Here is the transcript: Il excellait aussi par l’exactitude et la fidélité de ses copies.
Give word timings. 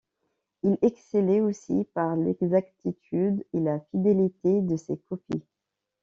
Il 0.63 0.79
excellait 0.81 1.41
aussi 1.41 1.87
par 1.93 2.15
l’exactitude 2.15 3.45
et 3.53 3.59
la 3.59 3.79
fidélité 3.91 4.59
de 4.63 4.75
ses 4.75 4.97
copies. 4.97 5.43